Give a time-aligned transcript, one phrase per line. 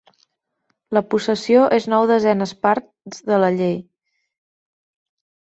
[0.97, 3.79] La possessió és nou desenes parts de la llei.